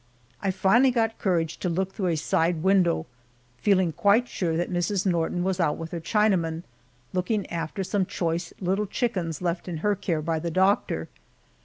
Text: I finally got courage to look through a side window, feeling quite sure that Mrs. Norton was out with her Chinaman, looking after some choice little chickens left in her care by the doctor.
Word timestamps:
I 0.41 0.49
finally 0.49 0.89
got 0.89 1.19
courage 1.19 1.59
to 1.59 1.69
look 1.69 1.93
through 1.93 2.07
a 2.07 2.15
side 2.17 2.63
window, 2.63 3.05
feeling 3.59 3.91
quite 3.91 4.27
sure 4.27 4.57
that 4.57 4.71
Mrs. 4.71 5.05
Norton 5.05 5.43
was 5.43 5.59
out 5.59 5.77
with 5.77 5.91
her 5.91 6.01
Chinaman, 6.01 6.63
looking 7.13 7.47
after 7.51 7.83
some 7.83 8.07
choice 8.07 8.51
little 8.59 8.87
chickens 8.87 9.43
left 9.43 9.67
in 9.67 9.77
her 9.85 9.93
care 9.95 10.23
by 10.23 10.39
the 10.39 10.49
doctor. 10.49 11.07